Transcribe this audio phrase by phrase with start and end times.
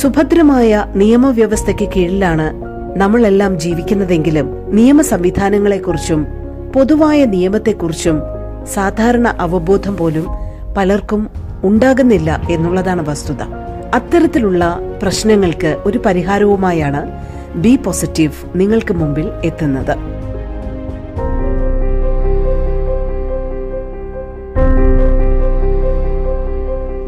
[0.00, 2.46] സുഭദ്രമായ നിയമവ്യവസ്ഥയ്ക്ക് കീഴിലാണ്
[2.98, 6.26] നമ്മളെല്ലാം ജീവിക്കുന്നതെങ്കിലും നിയമ സംവിധാനങ്ങളെക്കുറിച്ചും
[6.74, 8.20] പൊതുവായ നിയമത്തെക്കുറിച്ചും
[8.64, 10.26] സാധാരണ അവബോധം പോലും
[10.76, 11.30] പലർക്കും
[11.64, 13.42] ഉണ്ടാകുന്നില്ല എന്നുള്ളതാണ് വസ്തുത.
[13.94, 17.02] അത്തരത്തിലുള്ള പ്രശ്നങ്ങൾക്ക് ഒരു പരിഹാരവുമായാണ്
[17.54, 19.94] ബി പോസിറ്റീവ് നിങ്ങൾക്ക് മുമ്പിൽ എത്തുന്നത്.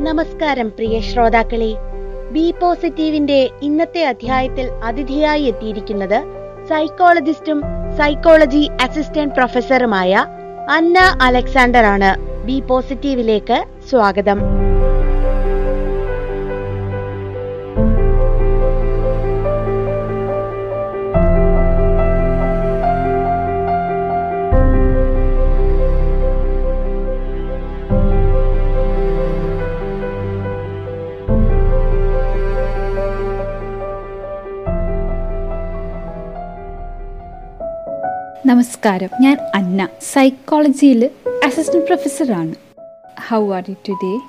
[0.09, 1.94] നമസ്കാരം പ്രിയ ശ്രോതാക്കളെ.
[2.35, 6.19] ബി പോസിറ്റീവിന്റെ ഇന്നത്തെ അധ്യായത്തിൽ അതിഥിയായി എത്തിയിരിക്കുന്നത്
[6.69, 7.59] സൈക്കോളജിസ്റ്റും
[7.99, 10.13] സൈക്കോളജി അസിസ്റ്റന്റ് പ്രൊഫസറുമായ
[10.79, 12.11] അന്ന അലക്സാണ്ടർ ആണ്
[12.47, 13.59] ബി പോസിറ്റീവിലേക്ക്
[13.91, 14.39] സ്വാഗതം.
[38.55, 39.09] നമസ്കാരം.
[39.21, 41.11] ഞാൻ അന്ന സൈക്കോളജിയിൽ
[41.47, 42.55] അസിസ്റ്റന്റ് പ്രൊഫസറാണ്
[43.29, 44.21] how are you today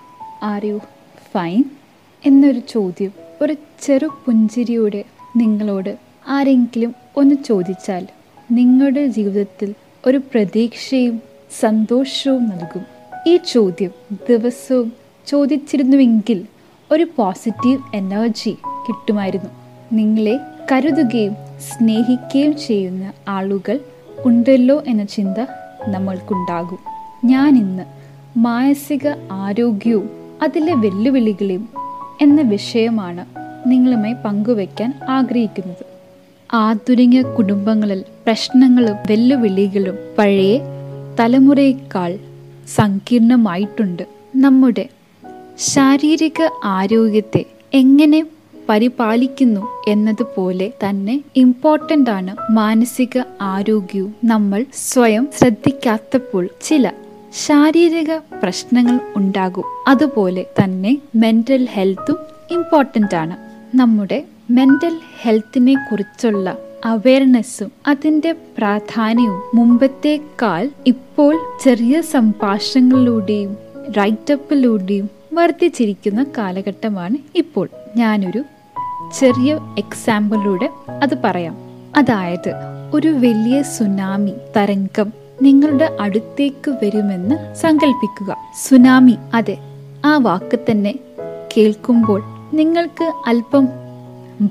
[0.43, 0.79] are you
[1.33, 1.63] fine
[2.25, 5.03] എന്നൊരു ചോദ്യം ഒരു ചെറു പുഞ്ചിരിയോടെ
[5.35, 5.97] നിങ്ങളോട്
[6.27, 8.07] ആരെങ്കിലും ഒന്ന് ചോദിച്ചാൽ
[8.51, 9.73] നിങ്ങളുടെ ജീവിതത്തിൽ
[10.07, 11.21] ഒരു പ്രതീക്ഷയും
[11.59, 12.85] സന്തോഷവും നൽകും.
[13.27, 13.91] ഈ ചോദ്യം
[14.29, 14.93] ദിവസവും
[15.27, 16.45] ചോദിച്ചിരുന്നുവെങ്കിൽ
[16.91, 18.55] ഒരു പോസിറ്റീവ് എനർജി
[18.87, 19.49] കിട്ടുമായിരുന്നു.
[19.93, 20.39] നിങ്ങളെ
[20.71, 23.79] കരുതുകയും സ്നേഹിക്കുകയും ചെയ്യുന്ന ആളുകൾ
[24.25, 25.45] ഉണ്ടല്ലോ എന്ന ചിന്ത
[25.87, 26.79] നമ്മൾക്കുണ്ടാകും.
[27.25, 27.83] ഞാൻ ഇന്ന്
[28.37, 30.09] മാനസിക ആരോഗ്യവും
[30.43, 31.69] അതിലെ വെല്ലുവിളികളെയും
[32.21, 33.25] എന്ന വിഷയമാണ്
[33.67, 35.85] നിങ്ങളുമായി പങ്കുവയ്ക്കാൻ ആഗ്രഹിക്കുന്നത്.
[36.53, 40.59] ആധുനിക കുടുംബങ്ങളിൽ പ്രശ്നങ്ങളും വെല്ലുവിളികളും പഴയ
[41.19, 42.19] തലമുറയേക്കാൾ
[42.75, 44.03] സങ്കീർണമായിട്ടുണ്ട്.
[44.35, 44.89] നമ്മുടെ
[45.57, 48.25] ശാരീരിക ആരോഗ്യത്തെ എങ്ങനെ
[48.69, 54.15] പരിപാലിക്കുന്നു എന്നതുപോലെ തന്നെ ഇമ്പോർട്ടന്റ് ആണ് മാനസിക ആരോഗ്യവും.
[54.23, 56.91] നമ്മൾ സ്വയം ശ്രദ്ധിക്കാത്തപ്പോൾ ചില
[57.33, 59.63] ശാരീരിക പ്രശ്നങ്ങൾ ഉണ്ടാകും.
[59.87, 62.17] അതുപോലെ തന്നെ മെന്റൽ ഹെൽത്തും
[62.51, 63.37] ഇമ്പോർട്ടന്റ് ആണ്.
[63.77, 73.57] നമ്മുടെ മെന്റൽ ഹെൽത്തിനെ കുറിച്ചുള്ള അവയർനെസ്സും അതിന്റെ പ്രാധാന്യവും മുമ്പത്തേക്കാൾ ഇപ്പോൾ ചെറിയ സംഭാഷണങ്ങളിലൂടെയും
[73.97, 77.69] റൈറ്റപ്പിലൂടെയും വർദ്ധിച്ചിരിക്കുന്ന കാലഘട്ടമാണ് ഇപ്പോൾ.
[77.95, 78.43] ഞാനൊരു
[79.19, 81.57] ചെറിയ എക്സാമ്പിളിലൂടെ അത് പറയാം.
[81.95, 82.53] അതായത്
[82.93, 88.37] ഒരു വലിയ സുനാമി തരംഗം നിങ്ങളുടെ അടുത്തേക്ക് വരുമെന്ന് സങ്കല്പിക്കുക
[88.67, 89.57] സുനാമി അതെ
[90.05, 90.93] ആ വാക്ക് തന്നെ
[91.57, 92.23] കേൾക്കുമ്പോൾ
[92.53, 93.67] നിങ്ങൾക്ക് അല്പം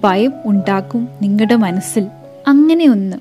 [0.05, 2.07] ഭയം ഉണ്ടാക്കും നിങ്ങളുടെ മനസ്സിൽ.
[2.49, 3.17] അങ്ങനെയൊന്ന്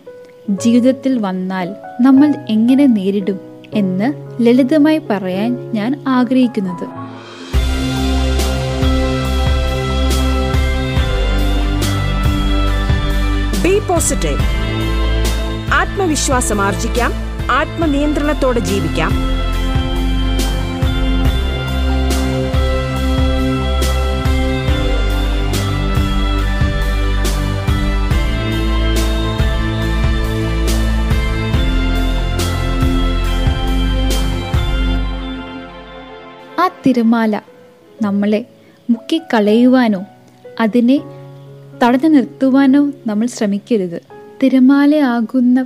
[0.49, 3.39] ജീവിതത്തിൽ വന്നാൽ നമ്മൾ എങ്ങനെ നേരിടും
[3.73, 7.02] എന്ന് ലളിതമായി പറയാൻ ഞാൻ ആഗ്രഹിക്കുന്നത്.
[13.79, 14.39] പോസിറ്റീവ്
[15.73, 17.11] ആത്മവിശ്വാസം ആർജിക്കാം.
[17.51, 19.11] ആത്മനിയന്ത്രണത്തോടെ ജീവിക്കാം.
[36.59, 37.41] ആ തിരമാല
[38.01, 38.45] നമ്മളെ
[38.89, 40.05] മുക്കിക്കളയുവാനോ
[40.59, 41.12] അതിനെ
[41.83, 44.01] തടഞ്ഞു നിർത്തുവാനോ നമ്മൾ ശ്രമിക്കരുത്.
[44.43, 45.63] തിരമാലയാകുന്ന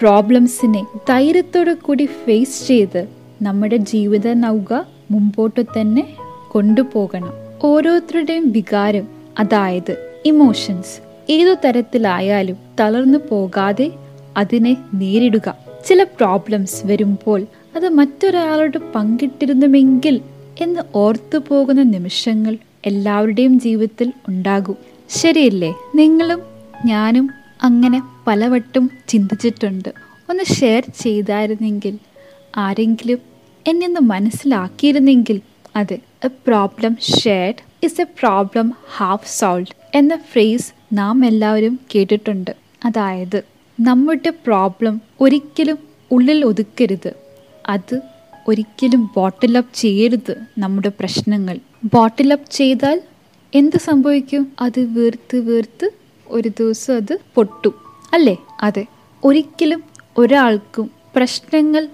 [0.00, 3.08] പ്രോബ്ലംസിനെ ധൈര്യത്തോടു കൂടി ഫേസ് ചെയ്ത്
[3.42, 4.74] നമ്മുടെ ജീവിത നൗക
[5.10, 6.16] മുമ്പോട്ട് തന്നെ
[6.50, 7.32] കൊണ്ടുപോകണം.
[7.64, 9.08] ഓരോരുത്തരുടെയും വികാരം
[9.38, 11.00] അതായത് ഇമോഷൻസ്
[11.30, 13.92] ഏതു തരത്തിലായാലും തളർന്നു പോകാതെ
[14.36, 15.54] അതിനെ നേരിടുക.
[15.86, 20.20] ചില പ്രോബ്ലംസ് വരുമ്പോൾ അത് മറ്റൊരാളോട് പങ്കിട്ടിരുന്നുമെങ്കിൽ
[20.60, 22.56] എന്ന് ഓർത്തു പോകുന്ന നിമിഷങ്ങൾ
[22.86, 24.95] എല്ലാവരുടെയും ജീവിതത്തിൽ ഉണ്ടാകും.
[25.10, 25.74] ശരിയല്ലേ?
[25.94, 26.42] നിങ്ങളും
[26.84, 27.30] ഞാനും
[27.62, 29.88] അങ്ങനെ പലവട്ടം ചിന്തിച്ചിട്ടുണ്ട്.
[30.30, 31.98] ഒന്ന് ഷെയർ ചെയ്തായിരുന്നെങ്കിൽ
[32.56, 33.18] ആരെങ്കിലും
[33.66, 35.40] എന്നെ ഒന്ന് മനസ്സിലാക്കിയിരുന്നെങ്കിൽ
[35.76, 42.50] അതെ a problem shared is a problem half solved എന്ന ഫ്രേസ് നാം എല്ലാവരും കേട്ടിട്ടുണ്ട്.
[42.84, 43.42] അതായത്
[43.80, 45.78] നമ്മുടെ പ്രോബ്ലം ഒരിക്കലും
[46.10, 47.12] ഉള്ളിൽ ഒതുക്കരുത്.
[47.68, 48.00] അത്
[48.48, 51.58] ഒരിക്കലും ബോട്ടിൽ അപ്പ് ചെയ്യരുത് നമ്മുടെ പ്രശ്നങ്ങൾ.
[51.84, 53.02] ബോട്ടിൽ അപ്പ് ചെയ്താൽ
[53.54, 54.52] എന്ത് സംഭവിക്കും?
[54.60, 55.90] അത് വീർത്ത് വീർത്ത്
[56.28, 57.74] ഒരു ദിവസം അത് പൊട്ടും.
[58.12, 58.36] അല്ലേ?
[58.62, 58.86] അതെ.
[59.24, 59.84] ഒരിക്കലും
[60.18, 61.88] ഒരാൾക്കും പ്രശ്നങ്ങൾ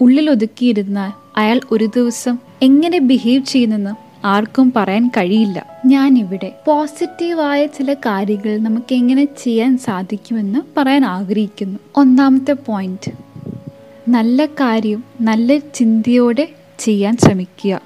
[0.00, 5.80] ഉള്ളിൽ ഒതുക്കിയിരുന്നാൽ അയാൾ ഒരു ദിവസം എങ്ങനെ ബിഹേവ് ചെയ്യുന്നെന്ന് ആർക്കും പറയാൻ കഴിയില്ല.
[5.86, 11.78] ഞാൻ ഇവിടെ പോസിറ്റീവായ ചില കാര്യങ്ങൾ നമുക്ക് എങ്ങനെ ചെയ്യാൻ സാധിക്കുമെന്ന് പറയാൻ ആഗ്രഹിക്കുന്നു.
[11.96, 13.12] ഒന്നാമത്തെ പോയിന്റ്
[14.08, 16.48] നല്ല കാര്യം നല്ല ചിന്തയോടെ
[16.78, 17.80] ചെയ്യാൻ ശ്രമിക്കുക.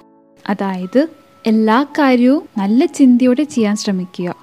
[0.48, 1.06] അതായത്
[1.48, 4.34] എല്ലാ കാര്യവും നല്ല ചിന്തയോടെ ചെയ്യാൻ ശ്രമിക്കുക.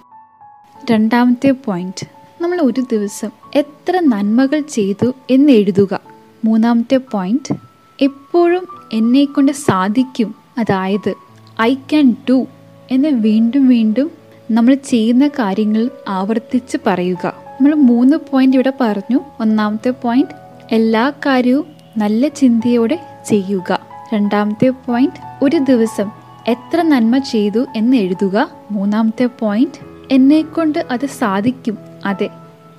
[0.92, 2.08] രണ്ടാമത്തെ പോയിന്റ്
[2.42, 6.00] നമ്മൾ ഒരു ദിവസം എത്ര നന്മകൾ ചെയ്തു എന്ന് എഴുതുക.
[6.46, 7.56] മൂന്നാമത്തെ പോയിന്റ്
[8.02, 10.36] എപ്പോഴും എന്നെക്കൊണ്ട് സാധിക്കും.
[10.58, 11.14] അതായത്
[11.62, 12.46] ഐ ക്യാൻ ഡു
[12.92, 14.12] എന്ന് വീണ്ടും വീണ്ടും
[14.52, 17.28] നമ്മൾ ചെയ്യുന്ന കാര്യങ്ങൾ ആവർത്തിച്ച് പറയുക.
[17.28, 19.20] നമ്മൾ മൂന്ന് പോയിന്റ് ഇവിടെ പറഞ്ഞു.
[19.40, 20.36] ഒന്നാമത്തെ പോയിന്റ്
[20.72, 21.66] എല്ലാ കാര്യവും
[21.98, 23.00] നല്ല ചിന്തയോടെ
[23.30, 23.80] ചെയ്യുക.
[24.14, 28.50] രണ്ടാമത്തെ പോയിന്റ് ഒരു ദിവസം എത്ര നന്മ ചെയ്തു എന്ന് എഴുതുക.
[28.72, 32.30] മൂന്നാമത്തെ പോയിന്റ് എന്നെ കൊണ്ട് അത് സാധിക്കും അതെ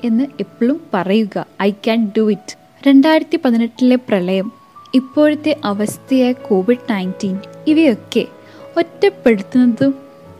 [0.04, 1.46] എന്ന് എപ്പോഴും പറയുക.
[1.62, 2.56] ഐ ക്യാൻ ഡു ഇറ്റ്
[2.88, 4.52] രണ്ടായിരത്തി പതിനെട്ടിലെ പ്രളയം
[4.94, 8.26] ഇപ്പോഴത്തെ അവസ്ഥയായ കോവിഡ് നയന്റീൻ ഇവയൊക്കെ
[8.76, 9.94] ഒറ്റപ്പെടുത്തുന്നതും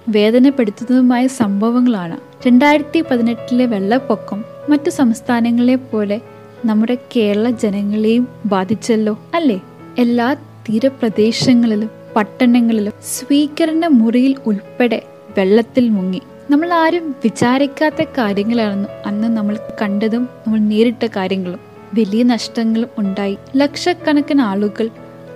[0.08, 2.46] വേദനപ്പെടുത്തുന്നതുമായ സംഭവങ്ങളാണ്.
[2.46, 6.20] രണ്ടായിരത്തി പതിനെട്ടിലെ വെള്ളപ്പൊക്കം മറ്റു സംസ്ഥാനങ്ങളെ പോലെ
[6.64, 9.60] നമ്മുടെ കേരള ജനങ്ങളെയും ബാധിച്ചല്ലോ അല്ലേ?
[9.98, 15.02] എല്ലാ തീരപ്രദേശങ്ങളിലും പട്ടണങ്ങളിലും സ്വീകരണ മുറിയിൽ ഉൾപ്പെടെ
[15.38, 16.22] വെള്ളത്തിൽ മുങ്ങി.
[16.50, 21.60] നമ്മൾ ആരും വിചാരിക്കാത്ത കാര്യങ്ങളായിരുന്നു അന്ന് നമ്മൾ കണ്ടതും നമ്മൾ നേരിട്ട കാര്യങ്ങളും.
[21.98, 23.38] വലിയ നഷ്ടങ്ങളും ഉണ്ടായി.
[23.56, 24.88] ലക്ഷക്കണക്കിന് ആളുകൾ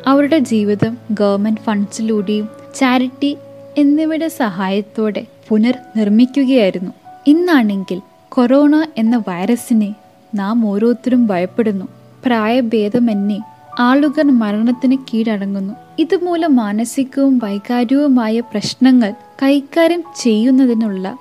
[0.06, 3.36] അവരുടെ ജീവിതം ഗവൺമെന്റ് ഫണ്ട്സിലൂടെയും ചാരിറ്റി
[3.78, 6.90] എന്നിവയുടെ സഹായത്തോടെ പുനർനിർമ്മിക്കുകയായിരുന്നു.
[7.26, 9.94] ഇന്നാണെങ്കിൽ കൊറോണ എന്ന വൈറസിനെ
[10.34, 11.84] നാം ഓരോരുത്തരും ഭയപ്പെടുന്നു.
[12.26, 13.38] പ്രായഭേദമന്യേ
[13.78, 15.75] ആളുകൾ മരണത്തിന് കീഴടങ്ങുന്നു.
[15.99, 21.19] ഇതുമൂലം മാനസികവും വൈകാരികവുമായ പ്രശ്നങ്ങൾ കൈകാര്യം ചെയ്യുന്നതിനുള്ള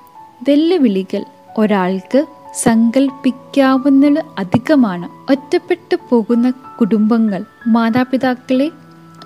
[0.50, 1.24] വെല്ലുവിളികൾ
[1.58, 2.26] ഒരാൾക്ക്
[2.62, 5.32] സങ്കല്പിക്കാവുന്ന അധികമാണ്.
[5.32, 8.72] ഒറ്റപ്പെട്ടു പോകുന്ന കുടുംബങ്ങൾ മാതാപിതാക്കളെ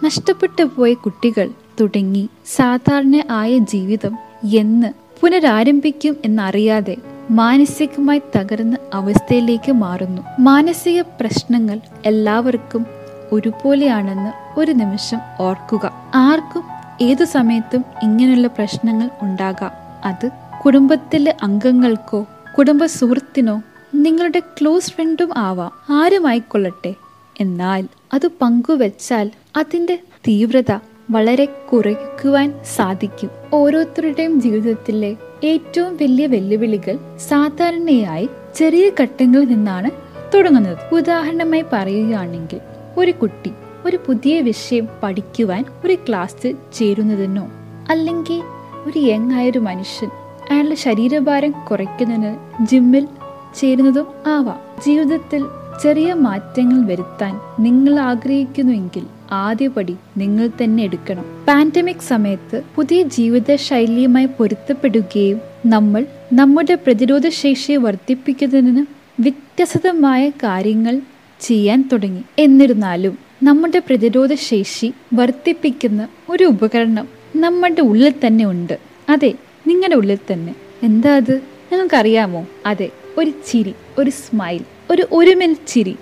[0.03, 1.49] നഷ്ടപ്പെട്ടു പോയ കുട്ടികൾ
[1.81, 4.17] തുടങ്ങി സാധാരണ ആയ ജീവിതം
[4.57, 4.87] എന്ന്
[5.21, 6.97] പുനരാരംഭിക്കും എന്നറിയാതെ
[7.31, 10.21] മാനസികമായി തകർന്ന അവസ്ഥയിലേക്ക് മാറുന്നു.
[10.39, 13.02] മാനസിക പ്രശ്നങ്ങൾ എല്ലാവർക്കും
[13.33, 16.11] ഒരുപോലെയാണെന്ന് ഒരു നിമിഷം ഓർക്കുക.
[16.15, 16.63] ആർക്കും
[17.01, 19.71] ഏതു സമയത്തും ഇങ്ങനെയുള്ള പ്രശ്നങ്ങൾ ഉണ്ടാകാം.
[20.05, 20.29] അത്
[20.65, 22.25] കുടുംബത്തിലെ അംഗങ്ങൾക്കോ
[22.57, 23.61] കുടുംബ സുഹൃത്തിനോ
[23.95, 25.71] നിങ്ങളുടെ ക്ലോസ് ഫ്രണ്ടും ആവാം.
[25.89, 26.93] ആരുമായിക്കൊള്ളട്ടെ?
[27.41, 30.77] എന്നാൽ അത് പങ്കുവെച്ചാൽ അതിന്റെ തീവ്രത
[31.11, 33.29] വളരെ കുറയ്ക്കുവാൻ സാധിക്കും.
[33.53, 36.99] ഓരോരുത്തരുടെയും ജീവിതത്തിലെ ഏറ്റവും വലിയ വെല്ലുവിളികൾ
[37.29, 39.89] സാധാരണയായി ചെറിയ ഘട്ടങ്ങളിൽ നിന്നാണ്
[40.35, 40.95] തുടങ്ങുന്നത്.
[40.95, 42.59] ഉദാഹരണമായി പറയുകയാണെങ്കിൽ
[42.97, 43.51] ഒരു കുട്ടി
[43.85, 47.45] ഒരു പുതിയ വിഷയം പഠിക്കുവാൻ ഒരു ക്ലാസ് ചേരുന്നതിനോ
[47.89, 48.39] അല്ലെങ്കിൽ
[48.85, 50.09] ഒരു യങ് ആയൊരു മനുഷ്യൻ
[50.51, 52.31] അയാളുടെ ശരീരഭാരം കുറയ്ക്കുന്നതിന്
[52.65, 53.07] ജിമ്മിൽ
[53.55, 54.81] ചേരുന്നതും ആവാം.
[54.85, 55.43] ജീവിതത്തിൽ
[55.83, 61.25] ചെറിയ മാറ്റങ്ങൾ വരുത്താൻ നിങ്ങൾ ആഗ്രഹിക്കുന്നുവെങ്കിൽ ആദ്യപടി നിങ്ങൾ തന്നെ എടുക്കണം.
[61.47, 68.85] പാൻഡമിക് സമയത്ത് പുതിയ ജീവിത ശൈലിയുമായി പൊരുത്തപ്പെടുകയും നമ്മൾ നമ്മുടെ പ്രതിരോധ ശേഷിയെ വർദ്ധിപ്പിക്കുന്നതിന്
[69.19, 71.01] വ്യത്യസ്തമായ കാര്യങ്ങൾ
[71.43, 72.21] ചെയ്യാൻ തുടങ്ങി.
[72.39, 78.75] എന്നിരുന്നാലും നമ്മുടെ പ്രതിരോധ ശേഷി വർദ്ധിപ്പിക്കുന്ന ഒരു ഉപകരണം നമ്മുടെ ഉള്ളിൽ തന്നെ ഉണ്ട്.
[79.09, 79.33] അതെ
[79.67, 80.55] നിങ്ങളുടെ ഉള്ളിൽ തന്നെ.
[80.83, 81.35] എന്താ അത്?
[81.71, 82.47] നിങ്ങൾക്കറിയാമോ?
[82.65, 85.95] അതെ ഒരു ചിരി ഒരു സ്മൈൽ ഒരു ഒരു മെൽ ചിരി.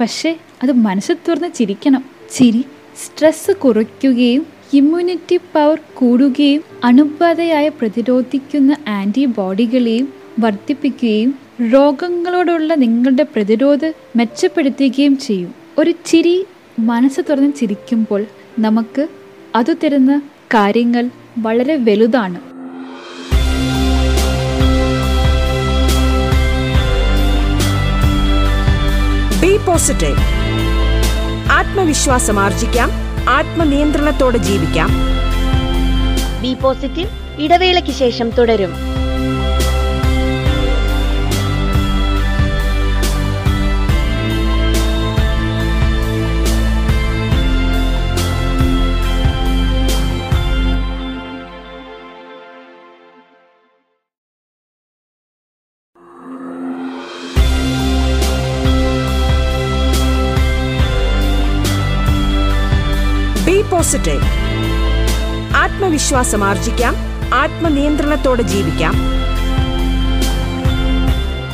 [0.00, 0.30] പക്ഷേ
[0.62, 2.04] അത് മനസ്സിൽ തുറന്ന് ചിരിക്കണം.
[2.32, 2.64] ചിരി
[3.04, 10.06] സ്ട്രെസ് കുറയ്ക്കുകയും ഇമ്മ്യൂണിറ്റി പവർ കൂടുകയും അണുബാധയായ പ്രതിരോധിക്കുന്ന ആന്റിബോഡികളെയും
[10.38, 11.30] വർദ്ധിപ്പിക്കുകയും
[11.62, 15.54] രോഗങ്ങളോടുള്ള നിങ്ങളുടെ പ്രതിരോധ മെച്ചപ്പെടുത്തുകയും ചെയ്യും.
[15.78, 16.46] ഒരു ചിരി
[16.78, 18.24] മനസ്സ് തുറന്ന് ചിരിക്കുമ്പോൾ
[18.58, 19.08] നമുക്ക്
[19.54, 20.22] അത് തരുന്ന
[20.54, 22.40] കാര്യങ്ങൾ വളരെ വലുതാണ്.
[29.40, 30.16] ബി പോസിറ്റീവ്
[31.50, 32.90] ആത്മവിശ്വാസം ആർജിക്കാം.
[33.28, 34.88] ആത്മനിയന്ത്രണത്തോടെ ജീവിക്കാം.
[36.42, 37.08] ബി പോസിറ്റീവ്
[37.38, 38.93] ഇടവേളയ്ക്ക് ശേഷം തുടരും.
[63.74, 64.20] പോസിറ്റീവ്
[65.56, 66.94] ആത്മവിശ്വാസം ആർജിക്കാം.
[67.34, 68.94] ആത്മനിയന്ത്രണത്തോടെ ജീവിക്കാം.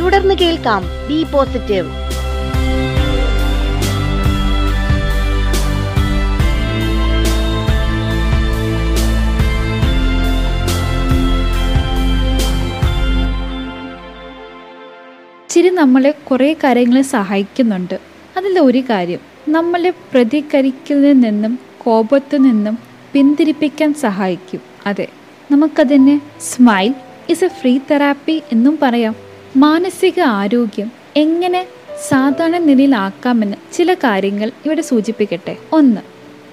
[0.01, 1.89] തുടർന്ന് കേൾക്കാം ബി പോസിറ്റീവ്.
[15.51, 17.99] ചിരി നമ്മളെ കുറേ കാര്യങ്ങളെ സഹായിക്കുന്നുണ്ട്.
[18.37, 22.79] അതിൽ ഒരു കാര്യം നമ്മളെ പ്രതികരിക്കുന്നതിൽ നിന്നും കോപത്തിൽ നിന്നും
[23.13, 24.61] പിന്തിരിപ്പിക്കാൻ സഹായിക്കും.
[24.87, 25.09] അതെ
[25.51, 26.95] നമുക്കതിന് smile
[27.29, 29.15] is a free therapy എന്നും പറയാം.
[29.57, 31.67] മാനസിക ആരോഗ്യം എങ്ങനെ
[32.09, 35.57] സാധാരണ നിലയിലാക്കാമെന്ന് ചില കാര്യങ്ങൾ ഇവിടെ സൂചിപ്പിക്കട്ടെ.
[35.73, 36.01] ഒന്ന്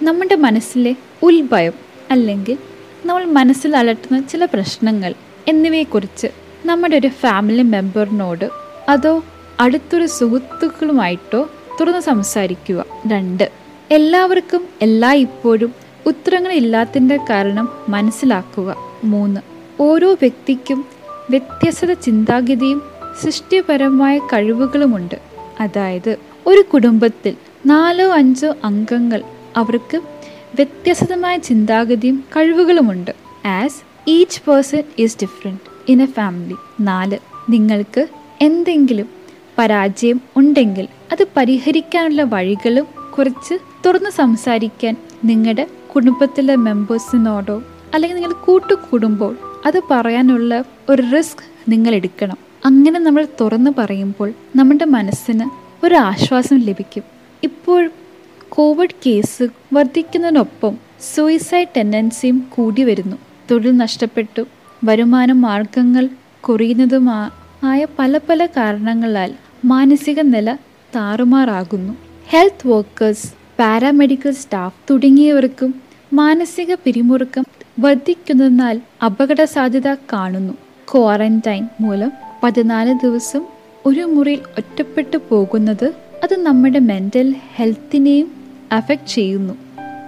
[0.04, 1.74] നമ്മുടെ മനസ്സിലെ ഉത്ഭയം
[2.12, 2.58] അല്ലെങ്കിൽ
[3.06, 5.14] നമ്മൾ മനസ്സിൽ അലട്ടുന്ന ചില പ്രശ്നങ്ങൾ
[5.48, 6.28] എന്നിവയെക്കുറിച്ച്
[6.66, 8.50] നമ്മുടെ ഒരു ഫാമിലി മെമ്പറിനോട്
[8.90, 9.24] അതോ
[9.60, 11.50] അടുത്തൊരു സുഹൃത്തുക്കളുമായിട്ടോ
[11.82, 12.86] തുറന്ന് സംസാരിക്കുക.
[13.08, 15.74] രണ്ട് എല്ലാവർക്കും എല്ലാ ഇപ്പോഴും
[16.06, 18.76] ഉത്തരങ്ങളില്ലാത്തതിന്റെ കാരണം മനസ്സിലാക്കുക.
[19.04, 19.42] മൂന്ന്
[19.82, 20.86] ഓരോ വ്യക്തിക്കും
[21.30, 22.82] വ്യത്യസ്ത ചിന്താഗതിയും
[23.22, 25.16] സൃഷ്ടിപരമായ കഴിവുകളുമുണ്ട്.
[25.60, 26.18] അതായത്
[26.48, 29.24] ഒരു കുടുംബത്തിൽ നാലോ അഞ്ചോ അംഗങ്ങൾ
[29.58, 29.98] അവർക്ക്
[30.56, 33.12] വ്യത്യസ്തമായ ചിന്താഗതിയും കഴിവുകളുമുണ്ട്.
[33.48, 37.18] As each person is different in a family നാല്
[37.50, 38.08] നിങ്ങൾക്ക്
[38.42, 39.10] എന്തെങ്കിലും
[39.58, 49.82] പരാജയം ഉണ്ടെങ്കിൽ അത് പരിഹരിക്കാനുള്ള വഴികളും കുറിച്ച് തുറന്ന് സംസാരിക്കാൻ നിങ്ങളുടെ കുടുംബത്തിലെ മെമ്പേഴ്സിനോടോ അല്ലെങ്കിൽ നിങ്ങൾ കൂട്ടുകൂടുമ്പോൾ അത്
[49.92, 52.38] പറയാനുള്ള ഒരു റിസ്ക് നിങ്ങൾ എടുക്കണം.
[52.66, 55.50] അങ്ങനെ നമ്മൾ തുറന്ന് പറയുമ്പോൾ നമ്മുടെ മനസ്സിന്
[55.86, 57.04] ഒരു ആശ്വാസം ലഭിക്കും.
[57.44, 57.92] ഇപ്പോൾ
[58.50, 60.78] കോവിഡ് കേസ് വർദ്ധിക്കുന്നതിനൊപ്പം
[61.16, 63.18] സൂയിസൈഡ് ടെൻഡൻസിയും കൂടി വരുന്നു.
[63.52, 64.46] തൊഴിൽ നഷ്ടപ്പെട്ടു
[64.84, 66.10] വരുമാന മാർഗങ്ങൾ
[66.42, 67.30] കുറയുന്നതുമാ
[67.64, 69.34] ആയ പല പല കാരണങ്ങളാൽ
[69.66, 70.54] മാനസിക നില
[70.96, 71.94] താറുമാറാകുന്നു.
[72.30, 75.76] ഹെൽത്ത് വർക്കേഴ്സ് പാരാമെഡിക്കൽ സ്റ്റാഫ് തുടങ്ങിയവർക്കും
[76.14, 77.46] മാനസിക പിരിമുറുക്കം
[77.80, 80.54] വർദ്ധിക്കുന്നതിനാൽ അപകട സാധ്യത കാണുന്നു.
[80.94, 82.12] ക്വാറന്റൈൻ മൂലം
[82.44, 83.42] പതിനാല് ദിവസം
[83.86, 88.32] ഒരു മുറിയിൽ ഒറ്റപ്പെട്ടു പോകുന്നത് അത് നമ്മുടെ മെന്റൽ ഹെൽത്തിനെയും
[88.72, 89.54] അഫക്റ്റ് ചെയ്യുന്നു.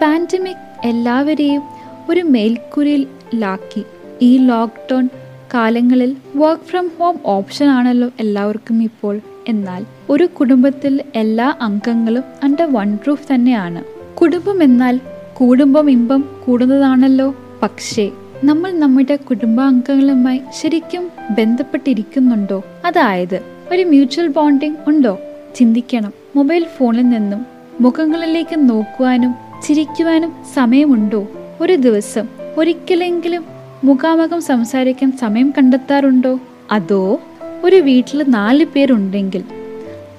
[0.01, 1.63] പാൻഡമിക് എല്ലാവരെയും
[2.09, 3.83] ഒരു മേൽക്കുരിയിലാക്കി
[4.21, 5.09] ഈ ലോക്ക്ഡൗൺ
[5.53, 12.97] കാലങ്ങളിൽ വർക്ക് ഫ്രം ഹോം ഓപ്ഷൻ ആണല്ലോ എല്ലാവർക്കും ഇപ്പോൾ എന്നാൽ ഒരു കുടുംബത്തിൽ എല്ലാ അംഗങ്ങളും അണ്ടർ വൺ
[13.07, 13.83] റൂഫ് തന്നെയാണ്.
[14.15, 14.99] കുടുംബം എന്നാൽ
[15.33, 17.35] കൂടുമ്പം ഇമ്പം കൂടുന്നതാണല്ലോ.
[17.61, 18.11] പക്ഷേ
[18.43, 22.63] നമ്മൾ നമ്മുടെ കുടുംബാംഗങ്ങളുമായി ശരിക്കും ബന്ധപ്പെട്ടിരിക്കുന്നുണ്ടോ?
[22.85, 23.39] അതായത്
[23.71, 25.19] ഒരു മ്യൂച്വൽ ബോണ്ടിംഗ് ഉണ്ടോ?
[25.55, 26.13] ചിന്തിക്കണം.
[26.35, 27.45] മൊബൈൽ ഫോണിൽ നിന്നും
[27.81, 29.35] മുഖങ്ങളിലേക്ക് നോക്കുവാനും
[29.67, 31.27] ചിരിക്കുവാനും സമയമുണ്ടോ?
[31.61, 32.27] ഒരു ദിവസം
[32.57, 33.45] ഒരിക്കലെങ്കിലും
[33.83, 36.39] മുഖാമുഖം സംസാരിക്കാൻ സമയം കണ്ടെത്താറുണ്ടോ?
[36.71, 37.19] അതോ
[37.63, 39.43] ഒരു വീട്ടിൽ നാല് പേരുണ്ടെങ്കിൽ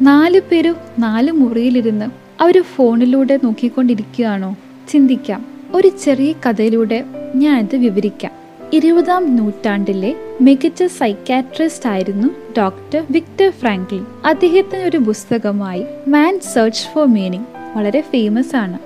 [0.02, 2.06] നാല് പേരും നാല് മുറിയിലിരുന്ന്
[2.42, 4.56] അവർ ഫോണിലൂടെ നോക്കിക്കൊണ്ടിരിക്കുകയാണോ?
[4.88, 5.46] ചിന്തിക്കാം.
[5.74, 7.04] ഒരു ചെറിയ കഥയിലൂടെ
[7.34, 8.32] ഞാൻ ഇത് വിവരിക്കാം.
[8.72, 12.28] ഇരുപതാം നൂറ്റാണ്ടിലെ മികച്ച സൈക്കാട്രിസ്റ്റ് ആയിരുന്നു
[12.58, 14.06] ഡോക്ടർ വിക്ടർ ഫ്രാങ്ക്ലിൻ.
[14.24, 17.44] അദ്ദേഹത്തിന് ഒരു പുസ്തകമായി മാൻ സെർച്ച് ഫോർ മീനിങ്
[17.76, 18.78] വളരെ ഫേമസ് ആണ്.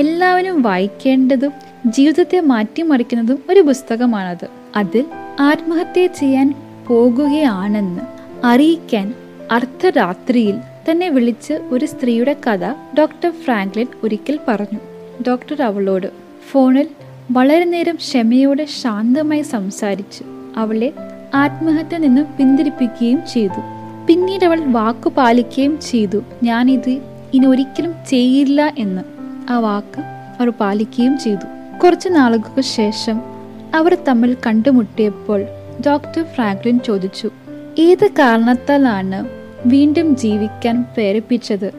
[0.00, 1.52] എല്ലാവരും വായിക്കേണ്ടതും
[1.86, 4.48] ജീവിതത്തെ മാറ്റിമറിക്കുന്നതും ഒരു പുസ്തകമാണത്.
[4.76, 5.04] അതിൽ
[5.40, 6.54] ആത്മഹത്യ ചെയ്യാൻ
[6.92, 8.02] പോകുകയാണെന്ന്
[8.44, 9.14] അറിയിക്കാൻ
[9.50, 10.56] അർദ്ധരാത്രിയിൽ
[10.90, 12.64] തന്നെ വിളിച്ച് ഒരു സ്ത്രീയുടെ കഥ
[12.98, 14.78] ഡോക്ടർ ഫ്രാങ്ക്ലിൻ ഒരിക്കൽ പറഞ്ഞു.
[15.28, 16.06] ഡോക്ടർ അവളോട്
[16.50, 16.88] ഫോണിൽ
[17.30, 20.24] വളരെ നേരം ക്ഷമയോടെ ശാന്തമായി സംസാരിച്ചു
[20.56, 20.92] അവളെ
[21.34, 23.60] ആത്മഹത്യ നിന്നും പിന്തിരിപ്പിക്കുകയും ചെയ്തു.
[24.06, 26.22] പിന്നീട് അവൾ വാക്കു പാലിക്കുകയും ചെയ്തു.
[26.42, 26.94] ഞാനിത്
[27.34, 29.02] ഇനി ഒരിക്കലും ചെയ്യില്ല എന്ന്
[29.52, 30.00] ആ വാക്ക്
[30.40, 31.46] അവർ പാലിക്കുകയും ചെയ്തു.
[31.84, 33.20] കുറച്ച് നാളുകൾക്ക് ശേഷം
[33.74, 35.40] അവർ തമ്മിൽ കണ്ടുമുട്ടിയപ്പോൾ
[35.86, 37.30] ഡോക്ടർ ഫ്രാങ്ക്ലിൻ ചോദിച്ചു
[37.78, 39.28] ഏത് കാരണത്താലാണ്
[39.66, 41.72] വീണ്ടും ജീവിക്കാൻ പ്രേരിപ്പിച്ചത്?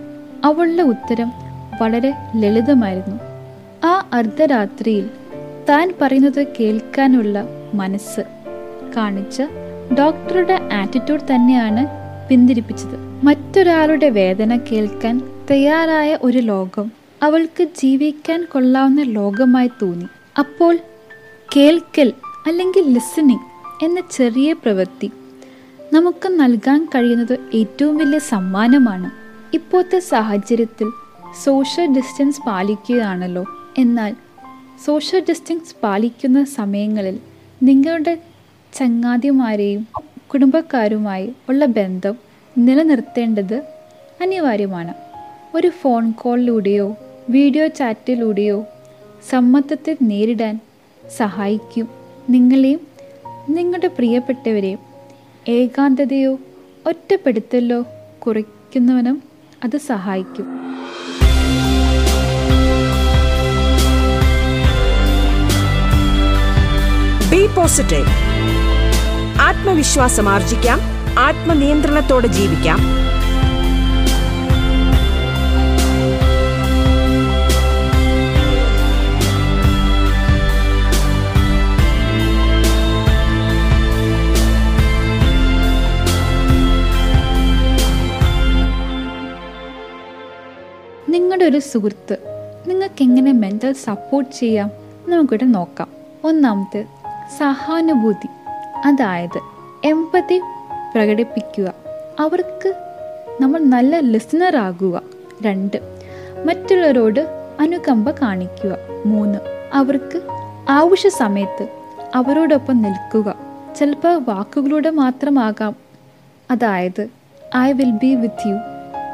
[0.45, 1.31] അവളുടെ ഉത്തരം
[1.81, 3.19] വളരെ ലളിതമായിരുന്നു.
[3.83, 5.09] ആ അർദ്ധരാത്രിയിൽ
[5.69, 7.43] താൻ പറയുന്നത് കേൾക്കാനുള്ള
[7.73, 8.21] മനസ്സ്
[8.97, 9.41] കാണിച്ച
[9.99, 11.87] ഡോക്ടറുടെ ആറ്റിറ്റ്യൂഡ് തന്നെയാണ്
[12.29, 13.25] പിന്തിരിപ്പിച്ചത്.
[13.25, 16.91] മറ്റൊരാളുടെ വേദന കേൾക്കാൻ തയ്യാറായ ഒരു ലോകം
[17.23, 20.07] അവൾക്ക് ജീവിക്കാൻ കൊള്ളാവുന്ന ലോകമായി തോന്നി.
[20.39, 20.77] അപ്പോൾ
[21.55, 22.13] കേൾക്കൽ
[22.47, 25.11] അല്ലെങ്കിൽ ലിസണിങ് എന്ന ചെറിയ പ്രവൃത്തി
[25.93, 29.11] നമുക്ക് നൽകാൻ കഴിയുന്നത് ഏറ്റവും വലിയ സമ്മാനമാണ്.
[29.55, 30.89] ഇപ്പോഴത്തെ സാഹചര്യത്തിൽ
[31.43, 33.45] സോഷ്യൽ ഡിസ്റ്റൻസ് പാലിക്കുകയാണല്ലോ.
[33.77, 34.15] എന്നാൽ
[34.85, 37.19] സോഷ്യൽ ഡിസ്റ്റൻസ് പാലിക്കുന്ന സമയങ്ങളിൽ
[37.63, 38.17] നിങ്ങളുടെ
[38.73, 39.87] ചങ്ങാതിമാരെയും
[40.33, 42.17] കുടുംബക്കാരുമായി ഉള്ള ബന്ധം
[42.57, 43.61] നിലനിർത്തേണ്ടത്
[44.21, 44.93] അനിവാര്യമാണ്.
[45.55, 46.97] ഒരു ഫോൺ കോളിലൂടെയോ
[47.29, 48.65] വീഡിയോ ചാറ്റിലൂടെയോ
[49.29, 50.59] സമ്മർദ്ദത്തെ നേരിടാൻ
[51.17, 51.89] സഹായിക്കും.
[52.29, 52.92] നിങ്ങളെയും
[53.49, 54.77] നിങ്ങളുടെ പ്രിയപ്പെട്ടവരെ
[55.47, 56.39] ഏകാന്തതയോ
[56.85, 57.85] ഒറ്റപ്പെടുത്തലോ
[58.19, 59.23] കുറയ്ക്കുന്നവനും
[59.63, 60.45] അത് സഹായിക്കും.
[67.29, 68.05] ബി പോസിറ്റീവ്
[69.41, 70.79] ആത്മവിശ്വാസം ആർജിക്കാം.
[71.19, 73.02] ആത്മനിയന്ത്രണത്തോടെ ജീവിക്കാം.
[91.13, 92.17] നിങ്ങളുടെ ഒരു സുഹൃത്ത്
[92.67, 94.71] നിങ്ങൾക്ക് എങ്ങനെ മെന്റൽ സപ്പോർട്ട് ചെയ്യാം
[95.07, 95.87] നമുക്കിവിടെ നോക്കാം.
[96.23, 96.85] ഒന്നാമത്
[97.37, 98.27] സഹാനുഭൂതി.
[98.85, 99.39] അതായത്
[99.85, 100.39] എമ്പതി
[100.95, 101.73] പ്രകടിപ്പിക്കുക.
[102.19, 102.73] അവർക്ക്
[103.41, 105.01] നമ്മൾ നല്ല ലിസണർ ആകുക.
[105.41, 105.77] രണ്ട്
[106.45, 107.27] മറ്റുള്ളവരോട്
[107.59, 108.77] അനുകമ്പ കാണിക്കുക.
[109.05, 109.39] മൂന്ന്
[109.73, 110.21] അവർക്ക്
[110.69, 111.67] ആവശ്യ സമയത്ത്
[112.15, 113.35] അവരോടൊപ്പം നിൽക്കുക.
[113.75, 115.75] ചിലപ്പോൾ വാക്കുകളിലൂടെ മാത്രമാകാം.
[116.51, 117.07] അതായത്
[117.57, 118.55] I will be with you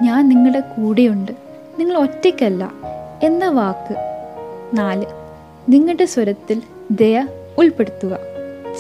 [0.04, 1.49] ഞാൻ നിങ്ങളുടെ കൂടെയുണ്ട്.
[1.80, 2.72] നിങ്ങൾ ഒറ്റയ്ക്കല്ല.
[3.24, 3.96] എന്ന വാക്ക്.
[4.74, 5.06] നാല്.
[5.70, 8.18] നിങ്ങളുടെ സ്വരത്തിൽ ദയ ഉൾപ്പെടുത്തുക.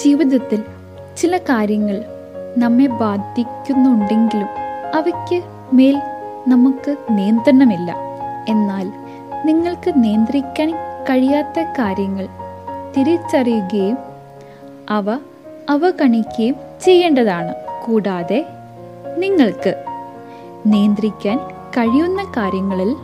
[0.03, 0.63] ജീവിതത്തിൽ
[1.17, 2.05] ചില കാര്യങ്ങൾ
[2.57, 4.47] നമ്മെ ബാധിക്കുന്നുണ്ടെങ്കിലും
[4.95, 6.01] അവയ്ക്ക് മേൽ
[6.47, 7.95] നമുക്ക് നിയന്ത്രണമില്ല.
[8.49, 8.91] എന്നാൽ
[9.45, 10.71] നിങ്ങൾക്ക് നിയന്ത്രിക്കാൻ
[11.09, 12.27] കഴിയാത്ത കാര്യങ്ങൾ
[12.97, 13.97] തിരിച്ചറിയുകയും
[14.89, 15.19] അവ
[15.69, 17.53] അവഗണിക്കുകയും ചെയ്യേണ്ടതാണ്.
[17.85, 18.45] കൂടാതെ
[19.17, 19.83] നിങ്ങൾക്ക്
[20.65, 22.95] നിയന്ത്രിക്കാൻ കഴിയുന്ന കാര്യങ്ങളിൽ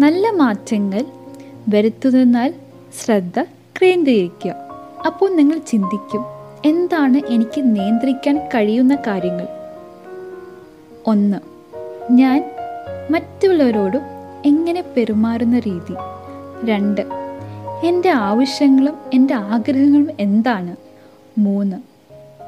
[0.00, 1.04] നല്ല മാറ്റങ്ങൾ
[1.68, 2.54] വരുത്തുന്നതിനാൽ
[3.04, 3.40] ശ്രദ്ധ
[3.82, 4.54] കേന്ദ്രീകരിക്കുക.
[5.06, 6.24] അപ്പോൾ നിങ്ങൾ ചിന്തിക്കും
[6.64, 9.46] എന്താണ് എനിക്ക് നിയന്ത്രിക്കാൻ കഴിയുന്ന കാര്യങ്ങൾ?
[11.06, 11.36] ഒന്ന്
[12.12, 12.50] ഞാൻ
[13.10, 13.96] മറ്റുള്ളവരോട്
[14.44, 15.94] എങ്ങനെ പെരുമാറുന്ന രീതി?
[16.64, 17.00] രണ്ട്
[17.84, 20.76] എന്റെ ആവശ്യങ്ങളും എന്റെ ആഗ്രഹങ്ങളും എന്താണ്?
[21.38, 21.76] മൂന്ന്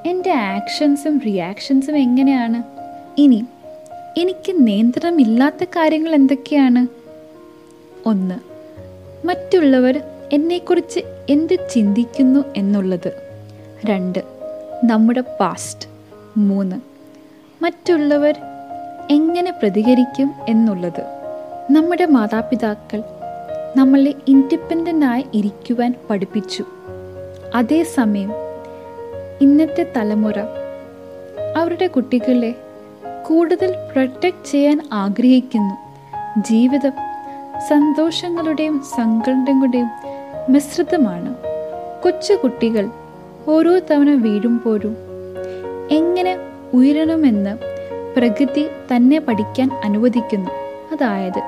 [0.09, 2.63] എന്റെ ആക്ഷൻസും റിയാക്ഷൻസും എങ്ങനെയാണ്?
[3.21, 3.45] ഇനി
[4.19, 6.87] എനിക്ക് നിയന്ത്രണമില്ലാത്ത കാര്യങ്ങൾ എന്തൊക്കെയാണ്?
[8.07, 8.35] ഒന്ന്
[9.27, 10.01] മറ്റുള്ളവർ
[10.33, 13.13] എന്നെക്കുറിച്ച് എന്ത് ചിന്തിക്കുന്നു എന്നുള്ളത്.
[13.85, 14.19] രണ്ട്
[14.85, 15.89] നമ്മുടെ പാസ്റ്റ്
[16.37, 16.77] മൂന്ന്
[17.63, 18.35] മറ്റുള്ളവർ
[19.11, 21.03] എങ്ങനെ പ്രതികരിക്കും എന്നുള്ളത്.
[21.71, 23.03] നമ്മുടെ മാതാപിതാക്കൾ
[23.77, 26.65] നമ്മളെ ഇൻഡിപെൻഡന്റായി ഇരിക്കുവാൻ പഠിപ്പിച്ചു.
[27.55, 28.33] അതേസമയം
[29.41, 30.39] ഇന്നത്തെ തലമുറ
[31.57, 32.55] അവരുടെ കുട്ടികളെ
[33.33, 35.75] കൂടുതൽ പ്രൊട്ടക്റ്റ് ചെയ്യാൻ ആഗ്രഹിക്കുന്നു.
[36.37, 36.91] ജീവിതം
[37.69, 39.91] സന്തോഷങ്ങളുടെയും സങ്കടങ്ങളുടെയും
[40.51, 41.35] മിശ്രിതമാണ്.
[42.05, 42.91] കൊച്ചു കുട്ടികൾ
[43.49, 44.97] ഓരോ തവണ വീഴുമ്പോഴും
[45.91, 46.39] എങ്ങനെ
[46.75, 47.59] ഉയരണമെന്ന്
[48.17, 50.51] പ്രകൃതി തന്നെ പഠിക്കാൻ അനുവദിക്കുന്നു.
[50.93, 51.43] അതായത്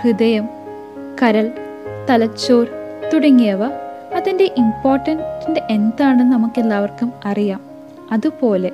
[0.00, 0.48] ഹൃദയം
[1.22, 1.50] കരൾ
[2.10, 2.66] തലച്ചോർ
[3.14, 3.64] തുടങ്ങിയവ
[4.16, 7.60] അതിന്റെ ഇമ്പോർട്ടന്റ് എന്താണെന്ന് നമുക്കെല്ലാവർക്കും അറിയാം.
[8.12, 8.70] അതുപോലെ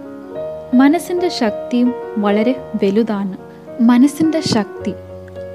[0.74, 3.36] മനസ്സിന്റെ ശക്തിയും വളരെ വലുതാണ്.
[3.82, 4.94] മനസ്സിന്റെ ശക്തി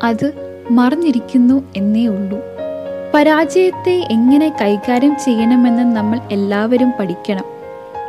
[0.04, 0.34] അത്
[0.72, 2.40] മറിഞ്ഞിരിക്കുന്നു എന്നേ ഉള്ളൂ.
[3.14, 7.44] പരാജയത്തെ എങ്ങനെ കൈകാര്യം ചെയ്യണമെന്ന് നമ്മൾ എല്ലാവരും പഠിക്കണം.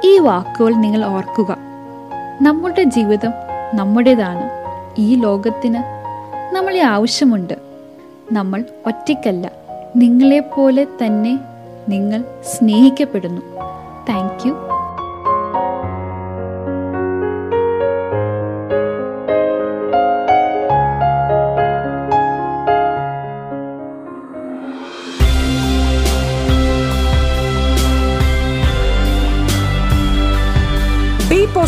[0.04, 1.56] ഈ വാക്കുകൾ നിങ്ങൾ ഓർക്കുക.
[2.42, 3.30] നമ്മുടെ ജീവിതം
[3.74, 4.50] നമ്മുടേതാണ്.
[4.98, 5.82] ഈ ലോകത്തിന്
[6.54, 7.54] നമ്മളെ ആവശ്യമുണ്ട്.
[8.32, 9.50] നമ്മൾ ഒറ്റയ്ക്കല്ല.
[9.96, 11.38] നിങ്ങളെപ്പോലെ തന്നെ
[11.88, 13.42] നിങ്ങൾ സ്നേഹിക്കപ്പെടുന്നു.
[14.08, 14.67] Thank you.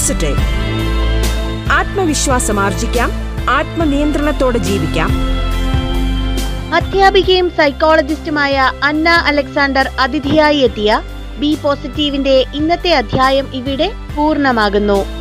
[0.01, 0.43] പോസിറ്റീവ്
[1.73, 3.11] ആത്മവിശ്വാസം ആർജിക്കാം
[3.49, 5.11] ആത്മനിയന്ത്രണത്തോടെ ജീവിക്കാം.
[6.75, 11.01] അധ്യാപികയും സൈക്കോളജിസ്റ്റുമായ അന്ന അലക്സാണ്ടർ അതിഥിയായി എത്തിയ
[11.39, 15.20] ബി പോസിറ്റീവിന്റെ ഇന്നത്തെ അധ്യായം ഇവിടെ പൂർണമാകുന്നു.